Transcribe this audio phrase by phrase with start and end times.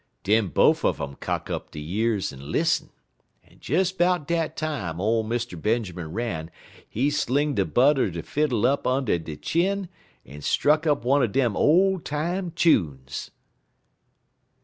[0.23, 2.89] "Den bofe un um cock up der years en lissen,
[3.47, 5.61] en des 'bout dat time ole Mr.
[5.61, 6.49] Benjermun Ram
[6.89, 9.89] he sling de butt er de fiddle up und' he chin,
[10.25, 13.29] en struck up one er dem ole time chunes."